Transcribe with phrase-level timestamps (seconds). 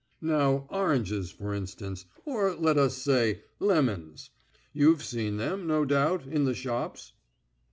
[0.23, 4.31] Now, oranges for instance, or, let us say, lemons....
[4.73, 7.13] You've seen them, no doubt, in the shops?"